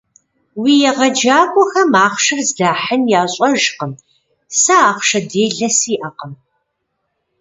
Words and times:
Уи 0.61 0.73
егъэджакӀуэхэм 0.89 1.91
ахъшэр 2.05 2.39
зыдахьын 2.47 3.01
ящӀэжкъым, 3.21 3.91
сэ 4.61 4.75
ахъшэ 4.89 5.19
делэ 5.29 5.67
сиӀэкъым. 5.77 6.33